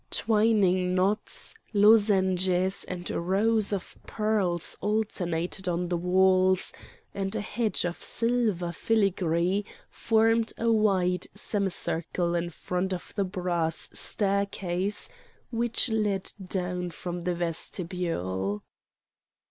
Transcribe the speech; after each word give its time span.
Twining 0.09 0.95
knots, 0.95 1.53
lozenges, 1.73 2.83
and 2.85 3.07
rows 3.11 3.71
of 3.71 3.95
pearls 4.07 4.75
alternated 4.81 5.69
on 5.69 5.89
the 5.89 5.95
walls, 5.97 6.73
and 7.13 7.35
a 7.35 7.41
hedge 7.41 7.85
of 7.85 8.01
silver 8.01 8.71
filigree 8.71 9.63
formed 9.91 10.53
a 10.57 10.71
wide 10.71 11.27
semicircle 11.35 12.33
in 12.33 12.49
front 12.49 12.93
of 12.95 13.13
the 13.15 13.23
brass 13.23 13.91
staircase 13.93 15.07
which 15.51 15.87
led 15.89 16.33
down 16.43 16.89
from 16.89 17.21
the 17.21 17.35
vestibule. 17.35 18.63